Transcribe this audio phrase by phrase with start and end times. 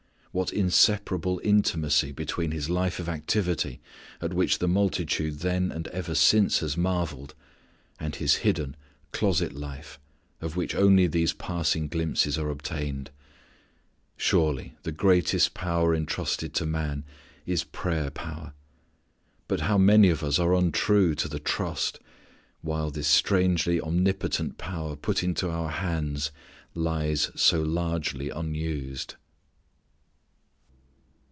[0.33, 3.81] What inseparable intimacy between His life of activity
[4.21, 7.35] at which the multitude then and ever since has marvelled,
[7.99, 8.77] and His hidden
[9.11, 9.99] closet life
[10.39, 13.11] of which only these passing glimpses are obtained.
[14.15, 17.03] Surely the greatest power entrusted to man
[17.45, 18.53] is prayer power.
[19.49, 21.99] But how many of us are untrue to the trust,
[22.61, 26.31] while this strangely omnipotent power put into our hands
[26.73, 29.15] lies so largely unused.